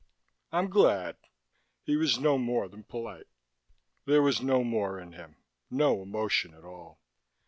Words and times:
"I'm 0.51 0.67
glad." 0.67 1.17
He 1.83 1.95
was 1.95 2.17
no 2.17 2.39
more 2.39 2.67
than 2.67 2.85
polite. 2.85 3.27
There 4.05 4.23
was 4.23 4.41
no 4.41 4.63
more 4.63 4.99
in 4.99 5.11
him, 5.11 5.35
no 5.69 6.01
emotion 6.01 6.55
at 6.55 6.63
all. 6.65 6.99